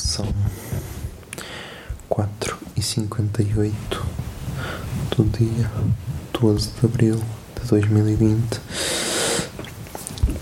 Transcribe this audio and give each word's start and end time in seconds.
São 0.00 0.26
4 2.08 2.56
e 2.76 2.82
58 2.82 4.06
do 5.16 5.24
dia 5.24 5.70
12 6.40 6.70
de 6.80 6.86
abril 6.86 7.16
de 7.60 7.68
2020. 7.68 8.60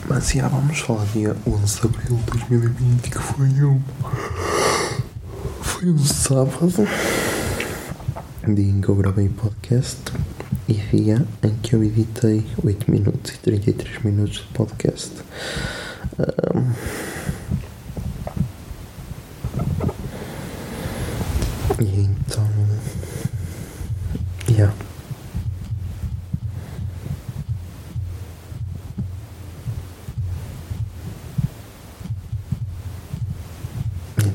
Mas 0.08 0.30
já 0.30 0.48
vamos 0.48 0.78
falar 0.80 1.04
dia 1.06 1.36
11 1.46 1.80
de 1.80 1.86
abril 1.86 2.16
de 2.16 2.38
2020, 2.38 3.10
que 3.10 3.18
foi 3.18 3.48
um. 3.64 3.80
Foi 5.60 5.90
um 5.90 5.98
sábado. 5.98 6.88
Dia 8.46 8.70
em 8.70 8.80
que 8.80 8.88
eu 8.88 8.94
gravei 8.94 9.28
podcast 9.28 10.00
e 10.68 10.74
dia 10.74 11.26
em 11.42 11.54
que 11.56 11.74
eu 11.74 11.82
editei 11.82 12.46
8 12.62 12.90
minutos 12.90 13.32
e 13.34 13.38
33 13.38 14.04
minutos 14.04 14.36
de 14.36 14.46
podcast. 14.54 15.12
Ahm, 16.18 16.72
E 21.78 22.00
então. 22.00 22.48
Yeah. 24.48 24.72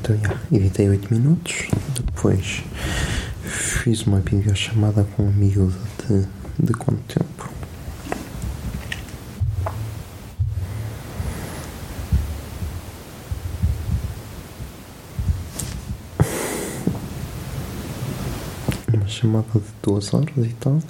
Então, 0.02 0.16
yeah, 0.16 0.40
editei 0.50 0.88
8 0.88 1.14
minutos. 1.14 1.68
Depois 1.94 2.64
fiz 3.44 4.02
uma 4.02 4.18
videochamada 4.18 5.04
com 5.04 5.22
um 5.22 5.28
amigo 5.28 5.72
de, 6.08 6.26
de 6.58 6.72
quanto 6.72 7.00
tempo? 7.20 7.48
uma 18.92 19.06
chamada 19.06 19.46
de 19.54 19.60
duas 19.84 20.12
horas 20.12 20.30
e 20.36 20.52
tal. 20.58 20.82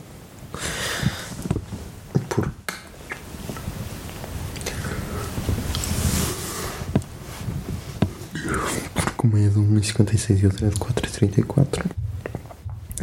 2,56 9.83 10.43
e 10.43 10.47
outra 10.47 10.69
de 10.69 10.77
4,34. 10.77 11.85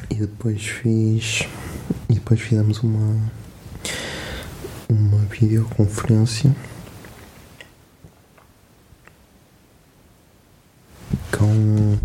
E 0.09 0.15
depois 0.15 0.65
fiz. 0.65 1.47
E 2.07 2.13
depois 2.13 2.39
fizemos 2.39 2.79
uma. 2.79 3.19
Uma 4.87 5.19
videoconferência. 5.25 6.55
Com. 11.37 11.97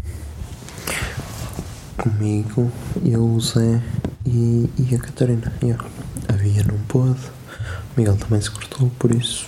Comigo, 1.97 2.71
eu, 3.03 3.25
o 3.25 3.41
Zé 3.41 3.81
e, 4.27 4.69
e 4.77 4.95
a 4.95 4.99
Catarina. 4.99 5.53
Yeah. 5.62 5.83
A 6.29 6.33
Via 6.33 6.65
não 6.65 6.79
pôde. 6.89 7.21
O 7.21 8.01
Miguel 8.01 8.17
também 8.17 8.41
se 8.41 8.51
cortou, 8.51 8.91
por 8.99 9.15
isso. 9.15 9.47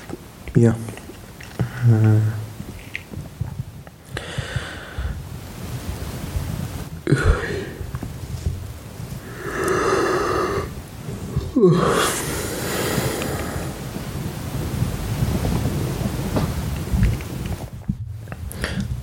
Yeah. 0.57 0.79
Uh, 1.85 2.46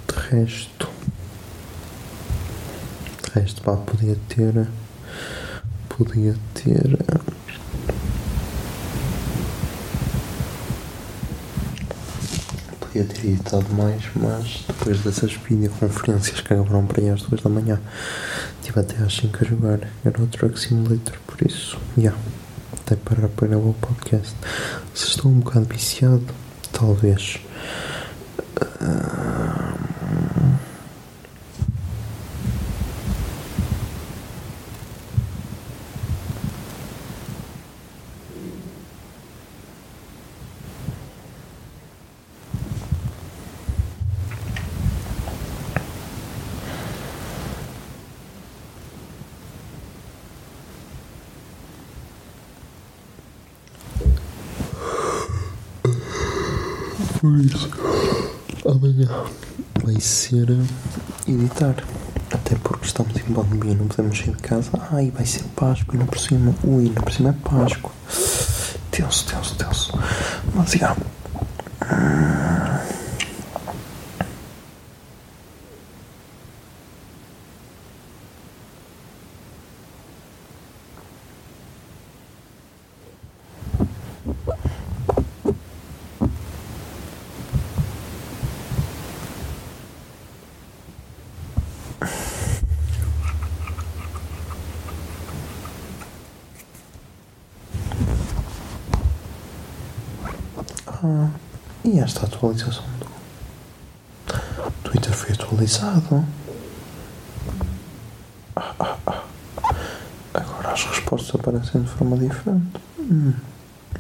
De 0.08 0.20
resto. 0.30 0.88
De 3.24 3.40
resto, 3.40 3.62
pá, 3.62 3.76
podia 3.76 4.16
ter. 4.30 4.68
Podia 5.90 6.36
ter. 6.54 6.98
Podia 12.80 13.04
ter 13.06 13.28
editado 13.28 13.66
mais, 13.74 14.04
mas 14.16 14.64
depois 14.68 15.00
dessas 15.02 15.34
videoconferências 15.34 16.40
que 16.40 16.54
acabaram 16.54 16.86
para 16.86 17.02
aí 17.02 17.10
às 17.10 17.24
duas 17.24 17.42
da 17.42 17.50
manhã, 17.50 17.82
estive 18.62 18.80
até 18.80 18.96
às 19.04 19.14
5 19.16 19.38
a 19.42 19.48
jogar. 19.48 19.80
Era 20.06 20.22
o 20.22 20.28
Truck 20.28 20.60
Simulator, 20.60 21.18
por 21.28 21.46
isso, 21.46 21.78
yeah, 21.98 22.18
até 22.86 22.96
para 22.98 23.30
gravar 23.48 23.70
o 23.70 23.74
podcast. 23.74 24.36
Se 24.94 25.08
estou 25.08 25.32
um 25.32 25.40
bocado 25.40 25.66
viciado, 25.66 26.26
talvez. 26.72 27.40
Ah, 28.82 29.23
Por 57.24 57.32
amanhã 58.70 59.08
vai 59.82 59.98
ser 60.02 60.46
editar. 61.26 61.74
Até 62.30 62.54
porque 62.58 62.86
estamos 62.86 63.16
em 63.16 63.34
pandemia, 63.34 63.76
não 63.76 63.88
podemos 63.88 64.18
sair 64.18 64.36
de 64.36 64.42
casa. 64.42 64.70
Ai, 64.92 65.10
vai 65.10 65.26
ser 65.26 65.44
Páscoa 65.56 65.96
e 65.96 66.00
não 66.00 66.06
por 66.06 66.20
cima. 66.20 66.54
Ui, 66.66 66.90
não 66.90 67.02
por 67.02 67.14
cima 67.14 67.30
é 67.30 67.50
Páscoa. 67.50 67.94
Tenso, 68.92 69.26
tenso, 69.26 69.56
tenso. 69.56 69.98
Mas 70.54 70.72
já. 70.72 70.98
Ah, 101.04 101.30
e 101.84 102.00
esta 102.00 102.26
atualização 102.26 102.86
do 103.00 104.72
Twitter 104.84 105.12
foi 105.12 105.34
atualizado. 105.34 106.26
Ah, 108.56 108.74
ah, 108.80 108.98
ah. 109.06 109.24
Agora 110.34 110.72
as 110.72 110.86
respostas 110.86 111.36
aparecem 111.36 111.82
de 111.82 111.90
forma 111.90 112.18
diferente. 112.18 112.80
Hum, 112.98 113.34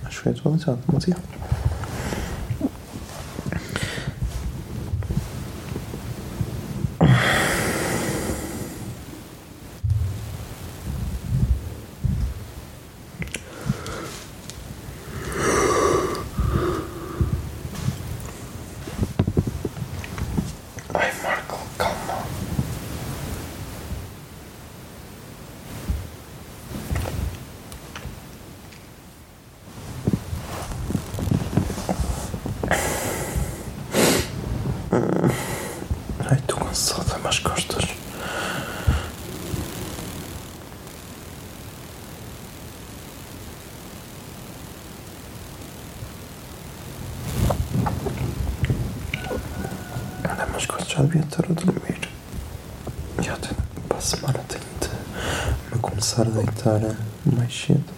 acho 0.05 0.17
que 0.17 0.23
foi 0.23 0.31
atualizado, 0.31 0.79
mas 0.91 1.07
é. 1.09 1.15
Costas. 37.53 37.85
Anda, 50.23 50.47
mas 50.51 50.67
eu 50.67 50.85
já 50.85 51.01
devia 51.03 51.21
estar 51.21 51.45
a 51.45 51.53
dormir. 51.53 52.09
Já 53.21 53.35
tenho, 53.37 53.55
para 53.87 53.97
a 53.97 54.01
semana 54.01 54.39
tenho 54.47 54.63
de 54.81 55.75
me 55.75 55.79
começar 55.81 56.23
a 56.23 56.25
deitar 56.25 56.79
mais 57.25 57.53
cedo. 57.53 57.93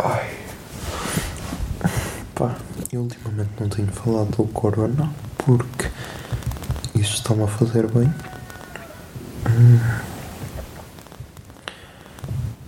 Ai. 0.00 0.30
Pá, 2.34 2.54
ultimamente 3.00 3.50
não 3.60 3.68
tenho 3.68 3.88
falado 3.88 4.36
do 4.36 4.44
corona 4.52 5.10
porque 5.38 5.88
isso 6.94 7.14
está-me 7.14 7.44
a 7.44 7.46
fazer 7.46 7.86
bem. 7.86 8.12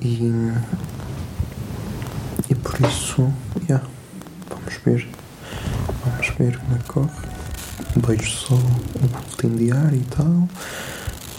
E. 0.00 0.52
E 2.48 2.54
por 2.54 2.80
isso, 2.80 3.32
yeah, 3.68 3.86
vamos 4.48 4.74
ver. 4.84 5.08
Vamos 6.04 6.28
ver 6.38 6.58
como 6.58 6.74
é 6.74 6.78
que 6.78 6.84
corre. 6.84 7.10
Vejo 7.96 8.30
só 8.30 8.54
o 8.54 9.08
boletim 9.08 9.56
diário 9.56 10.00
e 10.00 10.04
tal. 10.04 10.48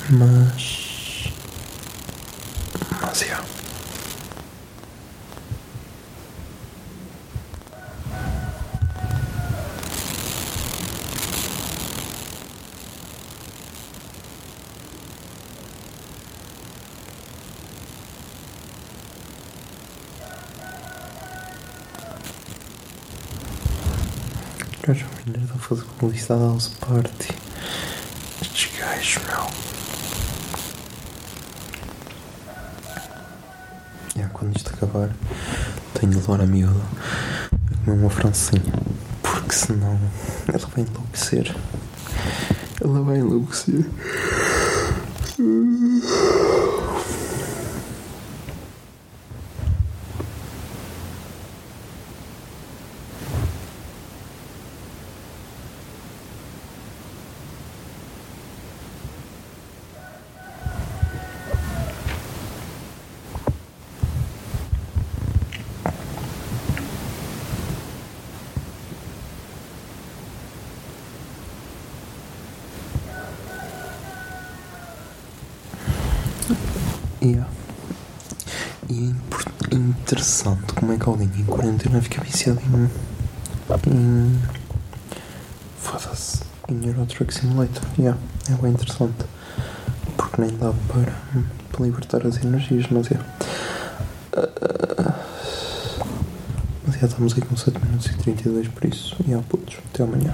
Mas. 0.10 1.32
Mas, 3.02 3.22
yeah. 3.22 3.44
Gajo 24.84 25.06
merda 25.28 25.54
a 25.54 25.58
fazer 25.60 25.84
publicidade 26.00 26.42
house 26.42 26.70
party. 26.80 27.36
Estes 28.42 28.80
gajos, 28.80 29.20
meu. 29.28 29.48
Yeah, 34.16 34.34
quando 34.34 34.58
isto 34.58 34.74
acabar, 34.74 35.12
tenho 35.94 36.12
de 36.14 36.18
levar 36.18 36.42
a 36.42 36.48
miúda 36.48 36.82
a 37.52 37.86
comer 37.86 38.00
uma 38.00 38.10
francinha. 38.10 38.74
Porque 39.22 39.54
senão 39.54 40.00
ela 40.48 40.68
vai 40.68 40.84
enlouquecer. 40.84 41.56
Ela 42.84 43.02
vai 43.04 43.18
enlouquecer. 43.20 43.86
Yeah. 77.22 77.48
E 78.90 79.16
é 79.72 79.76
interessante 79.76 80.74
como 80.74 80.92
é 80.92 80.98
que 80.98 81.08
alguém 81.08 81.30
em 81.38 81.46
quarentena 81.46 82.02
fica 82.02 82.22
viciado 82.22 82.60
em. 82.60 82.90
em. 83.90 84.40
Foda-se. 85.80 86.42
Em 86.68 86.88
Euro 86.88 87.06
Truck 87.06 87.34
Simulator. 87.34 87.84
Yeah. 87.98 88.20
É 88.50 88.54
bem 88.54 88.72
interessante. 88.72 89.26
Porque 90.18 90.42
nem 90.42 90.58
dá 90.58 90.74
para, 90.88 91.14
para 91.72 91.86
libertar 91.86 92.26
as 92.26 92.38
energias, 92.44 92.88
mas 92.90 93.12
é. 93.12 93.20
Ah, 94.34 95.20
mas 96.88 97.00
já 97.00 97.08
estamos 97.08 97.34
aí 97.34 97.42
com 97.42 97.56
7 97.56 97.80
minutos 97.86 98.08
e 98.08 98.18
32 98.18 98.68
por 98.68 98.86
isso. 98.86 99.16
E 99.22 99.30
yeah, 99.30 99.46
putos. 99.48 99.78
Até 99.94 100.04
amanhã. 100.04 100.34